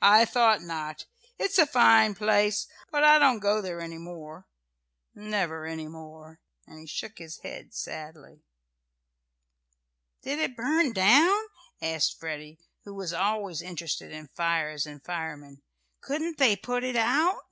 [0.00, 1.04] I thought not.
[1.38, 2.66] It's a fine place.
[2.90, 4.46] But I don't go there any more
[5.14, 8.40] never any more," and he shook his head sadly.
[10.22, 11.44] "Did it burn down?"
[11.82, 15.60] asked Freddie, who was always interested in fires and firemen.
[16.00, 17.42] "Couldn't they put it out?"